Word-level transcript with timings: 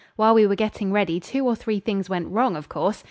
While 0.15 0.33
we 0.33 0.47
were 0.47 0.55
getting 0.55 0.91
ready 0.91 1.19
two 1.19 1.45
or 1.45 1.55
three 1.55 1.79
things 1.79 2.09
went 2.09 2.27
wrong, 2.29 2.55
of 2.55 2.67
course. 2.67 2.99